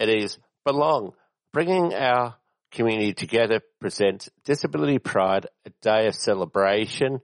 It 0.00 0.08
is 0.10 0.38
Belong, 0.68 1.14
bringing 1.50 1.94
our 1.94 2.36
community 2.72 3.14
together 3.14 3.62
presents 3.80 4.28
Disability 4.44 4.98
Pride, 4.98 5.46
a 5.64 5.70
day 5.80 6.08
of 6.08 6.14
celebration. 6.14 7.22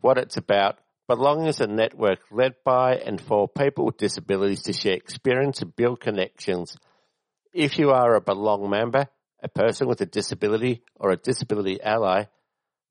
What 0.00 0.18
it's 0.18 0.36
about, 0.36 0.80
Belong 1.06 1.46
is 1.46 1.60
a 1.60 1.68
network 1.68 2.18
led 2.32 2.56
by 2.64 2.96
and 2.96 3.20
for 3.20 3.46
people 3.46 3.84
with 3.84 3.96
disabilities 3.96 4.62
to 4.62 4.72
share 4.72 4.94
experience 4.94 5.62
and 5.62 5.76
build 5.76 6.00
connections– 6.00 6.76
if 7.52 7.78
you 7.78 7.90
are 7.90 8.16
a 8.16 8.20
Belong 8.20 8.68
member, 8.68 9.06
a 9.40 9.48
person 9.48 9.86
with 9.86 10.00
a 10.00 10.06
disability, 10.06 10.82
or 10.96 11.10
a 11.10 11.16
disability 11.16 11.80
ally, 11.80 12.24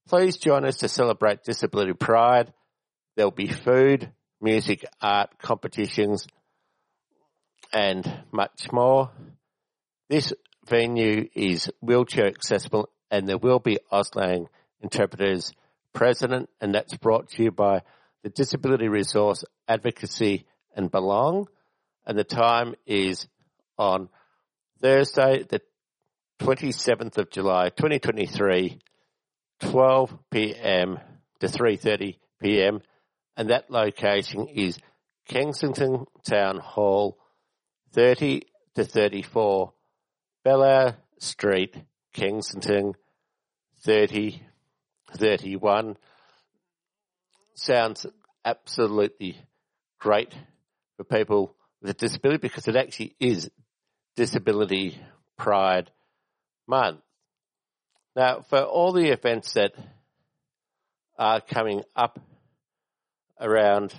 please 0.08 0.38
join 0.38 0.64
us 0.66 0.78
to 0.78 0.88
celebrate 0.88 1.44
Disability 1.44 1.94
Pride. 1.94 2.54
There'll 3.16 3.32
be 3.32 3.48
food, 3.48 4.12
music, 4.42 4.86
art, 5.02 5.38
competitions, 5.40 6.26
and 7.72 8.24
much 8.32 8.72
more. 8.72 9.12
This 10.10 10.34
venue 10.68 11.28
is 11.34 11.72
wheelchair 11.82 12.28
accessible 12.28 12.90
and 13.12 13.28
there 13.28 13.38
will 13.38 13.60
be 13.60 13.80
Auslan 13.92 14.48
interpreters 14.82 15.54
present 15.94 16.50
and 16.62 16.74
that's 16.74 16.96
brought 16.98 17.30
to 17.30 17.44
you 17.44 17.52
by 17.52 17.82
the 18.24 18.30
Disability 18.30 18.88
Resource 18.88 19.44
Advocacy 19.68 20.46
and 20.76 20.92
Belong 20.92 21.48
and 22.06 22.18
the 22.18 22.24
time 22.24 22.76
is 22.86 23.28
on 23.78 24.10
Thursday, 24.82 25.44
the 25.48 25.62
27th 26.40 27.18
of 27.18 27.30
July, 27.30 27.70
2023, 27.70 28.80
12 29.60 30.18
p.m. 30.32 31.00
to 31.40 31.48
3.30 31.48 32.18
p.m. 32.42 32.82
And 33.36 33.50
that 33.50 33.70
location 33.70 34.48
is 34.48 34.80
Kensington 35.28 36.06
Town 36.28 36.58
Hall, 36.58 37.18
30 37.94 38.44
to 38.76 38.84
34 38.84 39.74
Bella 40.44 40.98
Street, 41.20 41.76
Kensington, 42.14 42.94
30, 43.82 44.42
31. 45.18 45.98
Sounds 47.56 48.06
absolutely 48.46 49.38
great 50.00 50.34
for 50.98 51.04
people 51.04 51.56
with 51.82 51.92
a 51.92 51.94
disability 51.94 52.40
because 52.40 52.68
it 52.68 52.76
actually 52.76 53.16
is 53.20 53.50
Disability 54.16 55.00
Pride 55.38 55.92
Month. 56.68 57.02
Now, 58.16 58.42
for 58.42 58.60
all 58.62 58.92
the 58.92 59.10
events 59.10 59.54
that 59.54 59.74
are 61.18 61.42
coming 61.42 61.84
up 61.96 62.20
around 63.40 63.94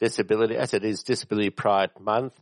disability, 0.00 0.56
as 0.56 0.74
it 0.74 0.84
is 0.84 1.02
Disability 1.02 1.50
Pride 1.50 1.90
Month, 2.00 2.38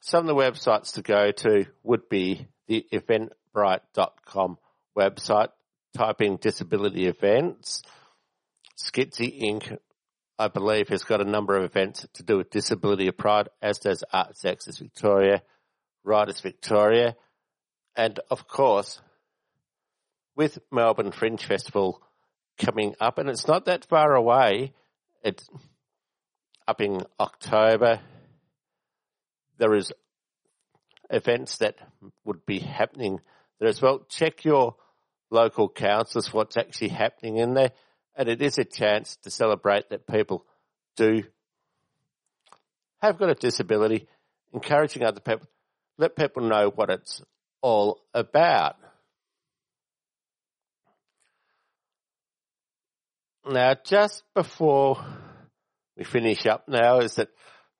some 0.00 0.20
of 0.20 0.26
the 0.26 0.40
websites 0.40 0.94
to 0.94 1.02
go 1.02 1.32
to 1.32 1.66
would 1.82 2.08
be 2.08 2.46
the 2.66 2.86
eventbrite.com 2.92 4.58
website. 4.96 5.48
Type 5.96 6.20
in 6.20 6.36
disability 6.36 7.06
events. 7.06 7.82
Skitsy 8.78 9.42
Inc. 9.42 9.78
I 10.38 10.46
believe, 10.46 10.88
has 10.90 11.02
got 11.02 11.20
a 11.20 11.28
number 11.28 11.56
of 11.56 11.64
events 11.64 12.06
to 12.14 12.22
do 12.22 12.36
with 12.36 12.50
disability 12.50 13.08
of 13.08 13.16
pride, 13.16 13.48
as 13.60 13.78
does 13.78 14.04
Arts 14.12 14.44
Access 14.44 14.78
Victoria, 14.78 15.42
Writers 16.04 16.40
Victoria, 16.40 17.16
and 17.96 18.20
of 18.30 18.46
course, 18.46 19.00
with 20.36 20.60
Melbourne 20.70 21.10
Fringe 21.10 21.44
Festival 21.44 22.00
coming 22.56 22.94
up, 23.00 23.18
and 23.18 23.28
it's 23.28 23.48
not 23.48 23.64
that 23.64 23.84
far 23.86 24.14
away, 24.14 24.72
it's 25.24 25.48
up 26.68 26.80
in 26.80 27.02
October. 27.18 28.00
There 29.58 29.74
is 29.74 29.92
events 31.10 31.58
that 31.58 31.76
would 32.24 32.46
be 32.46 32.58
happening 32.58 33.20
there 33.60 33.68
as 33.68 33.82
well. 33.82 34.06
Check 34.08 34.44
your 34.44 34.76
local 35.30 35.68
councils, 35.68 36.32
what's 36.32 36.56
actually 36.56 36.88
happening 36.88 37.36
in 37.36 37.54
there 37.54 37.72
and 38.18 38.28
it 38.28 38.42
is 38.42 38.58
a 38.58 38.64
chance 38.64 39.16
to 39.22 39.30
celebrate 39.30 39.88
that 39.90 40.08
people 40.08 40.44
do 40.96 41.22
have 43.00 43.16
got 43.16 43.30
a 43.30 43.34
disability, 43.34 44.08
encouraging 44.52 45.04
other 45.04 45.20
people, 45.20 45.46
let 45.98 46.16
people 46.16 46.42
know 46.42 46.68
what 46.74 46.90
it's 46.90 47.22
all 47.62 48.00
about. 48.12 48.74
Now, 53.48 53.76
just 53.84 54.24
before 54.34 55.02
we 55.96 56.02
finish 56.02 56.44
up 56.44 56.68
now, 56.68 56.98
is 56.98 57.14
that 57.14 57.28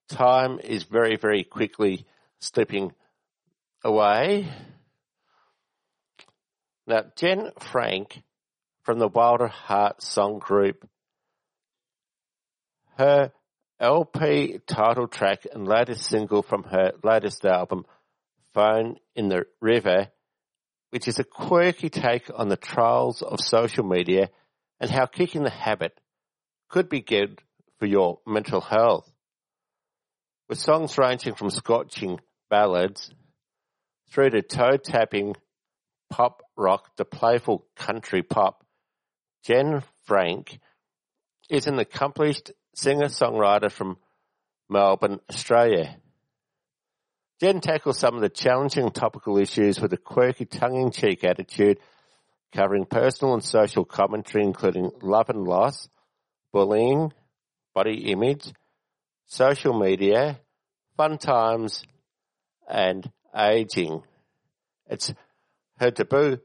time 0.09 0.59
is 0.59 0.85
very, 0.85 1.17
very 1.17 1.45
quickly 1.45 2.07
slipping 2.41 2.93
away. 3.85 4.49
Now, 6.87 7.05
Jen 7.17 7.51
Frank 7.61 8.23
from 8.83 8.99
the 8.99 9.09
Wild 9.09 9.43
at 9.43 9.51
Heart 9.51 10.03
song 10.03 10.39
group. 10.39 10.89
Her 12.97 13.33
LP 13.79 14.61
title 14.67 15.07
track 15.07 15.47
and 15.53 15.69
latest 15.69 16.07
single 16.07 16.43
from 16.43 16.65
her 16.65 16.93
latest 17.05 17.45
album, 17.45 17.85
Phone 18.55 18.97
in 19.15 19.29
the 19.29 19.45
River, 19.61 20.09
which 20.91 21.07
is 21.07 21.19
a 21.19 21.25
quirky 21.25 21.91
take 21.91 22.31
on 22.35 22.49
the 22.49 22.57
trials 22.57 23.23
of 23.23 23.41
social 23.41 23.85
media 23.85 24.31
and 24.81 24.91
how 24.91 25.07
kicking 25.07 25.43
the 25.43 25.51
habit 25.51 26.01
could 26.69 26.89
be 26.89 27.01
good 27.01 27.41
for 27.79 27.87
your 27.87 28.21
mental 28.27 28.61
health. 28.61 29.13
With 30.49 30.59
songs 30.59 30.97
ranging 30.97 31.35
from 31.35 31.51
scorching 31.51 32.21
ballads 32.49 33.13
through 34.11 34.31
to 34.31 34.41
toe 34.41 34.79
tapping 34.79 35.35
pop 36.09 36.43
rock 36.57 36.97
to 36.97 37.05
playful 37.05 37.67
country 37.77 38.23
pop, 38.23 38.65
Jen 39.45 39.83
Frank 40.07 40.59
is 41.51 41.67
an 41.67 41.79
accomplished 41.79 42.53
singer-songwriter 42.75 43.71
from 43.71 43.99
Melbourne, 44.71 45.21
Australia. 45.29 45.97
Jen 47.41 47.61
tackles 47.61 47.99
some 47.99 48.15
of 48.15 48.23
the 48.23 48.31
challenging 48.31 48.91
topical 48.91 49.37
issues 49.37 49.79
with 49.79 49.93
a 49.93 49.99
quirky 49.99 50.47
tongue-in-cheek 50.47 51.25
attitude, 51.25 51.79
covering 52.55 52.87
personal 52.87 53.35
and 53.35 53.45
social 53.45 53.85
commentary 53.85 54.45
including 54.45 54.91
love 55.03 55.29
and 55.29 55.45
loss, 55.45 55.91
bullying, 56.55 57.13
body 57.75 58.11
image, 58.11 58.51
social 59.29 59.79
media, 59.79 60.41
fun 60.97 61.19
times, 61.19 61.85
and 62.69 63.09
aging. 63.37 64.03
It's 64.91 65.13
her 65.79 65.91
debut 65.91 66.41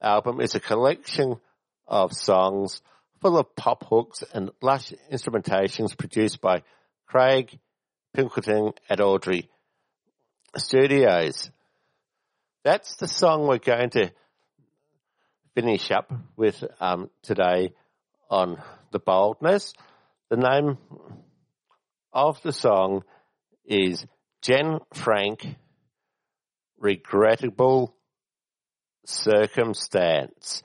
album 0.00 0.40
is 0.40 0.54
a 0.54 0.60
collection 0.60 1.40
of 1.86 2.12
songs 2.12 2.80
full 3.20 3.36
of 3.36 3.56
pop 3.56 3.84
hooks 3.88 4.22
and 4.32 4.50
lush 4.62 4.92
instrumentations 5.10 5.96
produced 5.96 6.40
by 6.40 6.62
Craig 7.06 7.58
Pilkington 8.14 8.72
at 8.88 9.00
Audrey 9.00 9.48
Studios. 10.56 11.50
that's 12.62 12.96
the 12.96 13.08
song 13.08 13.46
we're 13.46 13.58
going 13.58 13.90
to 13.90 14.12
finish 15.54 15.90
up 15.90 16.12
with 16.36 16.62
um, 16.80 17.10
today 17.22 17.72
on 18.30 18.62
the 18.92 18.98
boldness. 18.98 19.72
The 20.30 20.36
name 20.36 20.78
of 22.18 22.42
the 22.42 22.52
song 22.52 23.04
is 23.64 24.04
Jen 24.42 24.80
Frank, 24.92 25.46
Regrettable 26.80 27.94
Circumstance. 29.06 30.64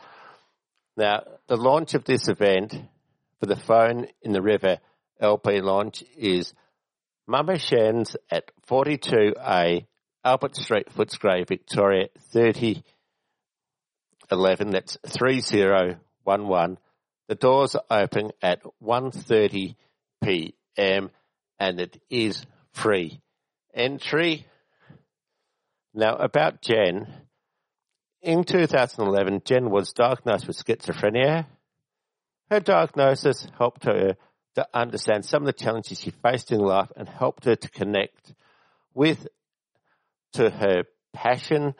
Now, 0.97 1.21
the 1.47 1.55
launch 1.55 1.93
of 1.93 2.05
this 2.05 2.27
event 2.27 2.75
for 3.39 3.45
the 3.45 3.55
Phone 3.55 4.07
in 4.23 4.31
the 4.31 4.41
River 4.41 4.79
LP 5.19 5.61
launch 5.61 6.03
is 6.17 6.55
Mama 7.27 7.59
Shen's 7.59 8.17
at 8.31 8.49
42A 8.67 9.85
Albert 10.25 10.55
Street, 10.55 10.87
Footscray, 10.97 11.47
Victoria, 11.47 12.07
3011. 12.31 14.71
That's 14.71 14.97
3011. 15.07 16.79
The 17.27 17.35
doors 17.35 17.75
are 17.75 17.83
open 17.91 18.31
at 18.41 18.63
1.30 18.81 19.75
p.m. 20.23 21.11
and 21.59 21.79
it 21.79 22.01
is 22.09 22.45
free 22.73 23.21
entry. 23.73 24.45
Now 25.93 26.15
about 26.15 26.61
Jen. 26.61 27.07
In 28.21 28.43
2011, 28.43 29.41
Jen 29.45 29.69
was 29.69 29.93
diagnosed 29.93 30.47
with 30.47 30.57
schizophrenia. 30.57 31.45
Her 32.49 32.59
diagnosis 32.59 33.47
helped 33.57 33.83
her 33.85 34.15
to 34.55 34.67
understand 34.73 35.25
some 35.25 35.43
of 35.43 35.47
the 35.47 35.53
challenges 35.53 35.99
she 35.99 36.11
faced 36.11 36.51
in 36.51 36.59
life 36.59 36.91
and 36.95 37.09
helped 37.09 37.45
her 37.45 37.55
to 37.55 37.69
connect 37.69 38.33
with 38.93 39.27
to 40.33 40.49
her 40.49 40.83
passion 41.13 41.75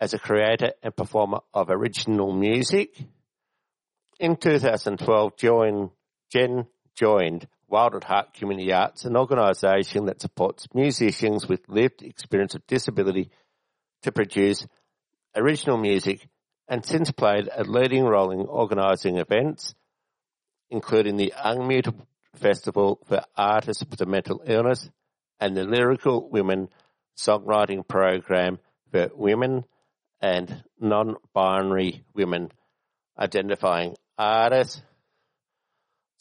as 0.00 0.14
a 0.14 0.18
creator 0.18 0.72
and 0.82 0.96
performer 0.96 1.40
of 1.52 1.70
original 1.70 2.32
music. 2.32 2.98
In 4.18 4.36
2012, 4.36 5.36
join, 5.36 5.90
Jen 6.30 6.66
joined 6.96 7.46
Wild 7.74 7.96
at 7.96 8.04
Heart 8.04 8.34
Community 8.34 8.72
Arts, 8.72 9.04
an 9.04 9.16
organisation 9.16 10.04
that 10.04 10.20
supports 10.20 10.68
musicians 10.74 11.48
with 11.48 11.68
lived 11.68 12.02
experience 12.02 12.54
of 12.54 12.64
disability 12.68 13.30
to 14.02 14.12
produce 14.12 14.64
original 15.34 15.76
music 15.76 16.28
and 16.68 16.86
since 16.86 17.10
played 17.10 17.48
a 17.52 17.64
leading 17.64 18.04
role 18.04 18.30
in 18.30 18.42
organising 18.42 19.16
events, 19.16 19.74
including 20.70 21.16
the 21.16 21.34
Unmute 21.36 21.92
Festival 22.36 23.00
for 23.08 23.24
Artists 23.36 23.82
with 23.90 24.00
a 24.00 24.06
Mental 24.06 24.40
Illness 24.46 24.88
and 25.40 25.56
the 25.56 25.64
Lyrical 25.64 26.30
Women 26.30 26.68
Songwriting 27.18 27.88
Program 27.88 28.60
for 28.92 29.10
women 29.16 29.64
and 30.20 30.62
non-binary 30.78 32.04
women 32.14 32.52
identifying 33.18 33.96
artists. 34.16 34.80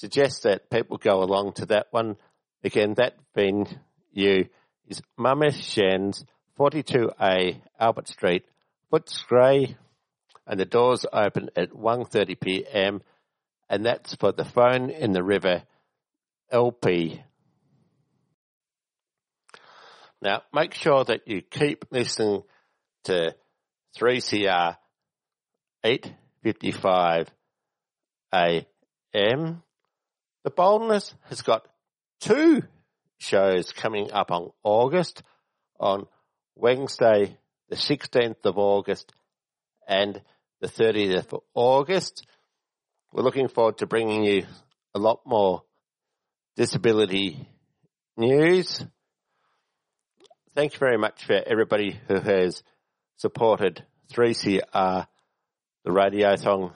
Suggest 0.03 0.43
that 0.43 0.69
people 0.69 0.97
go 0.97 1.23
along 1.23 1.53
to 1.53 1.65
that 1.67 1.87
one. 1.91 2.17
Again, 2.61 2.95
that 2.95 3.15
venue 3.33 4.49
is 4.85 5.01
Mama 5.17 5.53
Shen's 5.53 6.25
42A 6.59 7.61
Albert 7.79 8.09
Street, 8.09 8.43
Footscray, 8.91 9.77
and 10.45 10.59
the 10.59 10.65
doors 10.65 11.05
open 11.13 11.51
at 11.55 11.71
1.30 11.71 12.37
p.m. 12.37 13.01
and 13.69 13.85
that's 13.85 14.13
for 14.15 14.33
the 14.33 14.43
Phone 14.43 14.89
in 14.89 15.13
the 15.13 15.23
River 15.23 15.63
LP. 16.51 17.23
Now, 20.21 20.41
make 20.53 20.73
sure 20.73 21.05
that 21.05 21.29
you 21.29 21.41
keep 21.41 21.85
listening 21.91 22.43
to 23.05 23.33
3CR 23.97 24.75
855 25.81 27.29
AM. 28.33 29.63
The 30.43 30.51
Boldness 30.51 31.15
has 31.29 31.41
got 31.41 31.67
two 32.19 32.63
shows 33.17 33.71
coming 33.71 34.11
up 34.11 34.29
on 34.29 34.51
August 34.63 35.23
on 35.79 36.05
Wednesday, 36.55 37.37
the 37.69 37.77
16th 37.77 38.45
of 38.45 38.57
August 38.57 39.13
and 39.87 40.21
the 40.59 40.67
30th 40.67 41.31
of 41.31 41.39
August. 41.53 42.25
We're 43.13 43.23
looking 43.23 43.47
forward 43.47 43.77
to 43.77 43.85
bringing 43.85 44.25
you 44.25 44.45
a 44.93 44.99
lot 44.99 45.21
more 45.25 45.63
disability 46.57 47.47
news. 48.17 48.85
Thank 50.55 50.73
you 50.73 50.79
very 50.79 50.97
much 50.97 51.23
for 51.25 51.33
everybody 51.33 51.99
who 52.07 52.19
has 52.19 52.63
supported 53.15 53.85
3CR, 54.11 55.07
the 55.85 55.91
Radiothon 55.91 56.73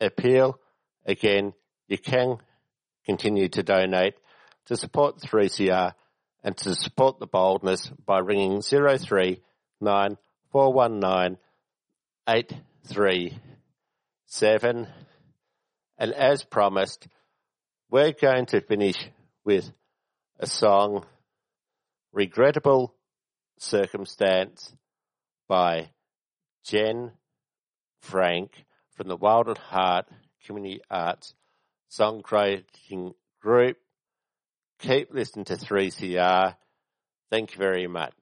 appeal. 0.00 0.58
Again, 1.04 1.52
you 1.88 1.98
can 1.98 2.38
continue 3.06 3.48
to 3.48 3.62
donate 3.62 4.14
to 4.66 4.76
support 4.76 5.18
3CR 5.18 5.94
and 6.42 6.56
to 6.56 6.74
support 6.74 7.18
the 7.18 7.26
boldness 7.26 7.90
by 8.06 8.18
ringing 8.18 8.62
039 8.62 10.16
419 10.52 11.38
837. 12.28 14.86
And 15.98 16.12
as 16.12 16.44
promised, 16.44 17.08
we're 17.90 18.12
going 18.12 18.46
to 18.46 18.60
finish 18.60 18.96
with 19.44 19.70
a 20.38 20.46
song, 20.46 21.04
Regrettable 22.12 22.94
Circumstance 23.58 24.72
by 25.48 25.90
Jen 26.64 27.12
Frank 28.00 28.64
from 28.96 29.08
the 29.08 29.16
Wild 29.16 29.48
at 29.48 29.58
Heart 29.58 30.06
Community 30.46 30.80
Arts 30.90 31.34
Songwriting 31.90 33.14
Group. 33.42 33.76
Keep 34.78 35.12
listening 35.12 35.44
to 35.46 35.54
3CR. 35.54 36.54
Thank 37.30 37.52
you 37.52 37.58
very 37.58 37.86
much. 37.86 38.14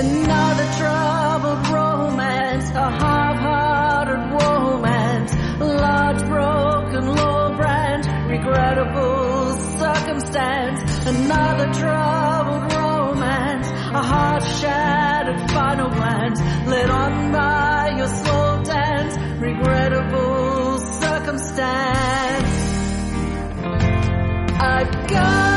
Another 0.00 0.68
troubled 0.78 1.68
romance, 1.68 2.70
a 2.70 2.90
half-hearted 2.90 4.22
romance, 4.40 5.32
large 5.58 6.22
broken 6.28 7.06
low 7.16 7.56
branch, 7.56 8.06
regrettable 8.30 9.56
circumstance. 9.78 10.87
Another 11.08 11.72
troubled 11.72 12.70
romance, 12.74 13.68
a 13.70 14.02
heart 14.02 14.42
shattered 14.42 15.50
final 15.52 15.88
glance, 15.88 16.38
led 16.66 16.90
on 16.90 17.32
by 17.32 17.94
your 17.96 18.08
slow 18.08 18.62
dance, 18.62 19.16
regrettable 19.40 20.78
circumstance. 21.00 22.48
I 24.60 24.84
got 25.08 25.47